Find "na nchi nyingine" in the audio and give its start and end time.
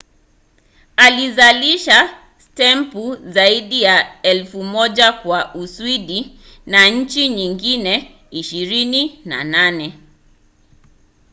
6.65-8.15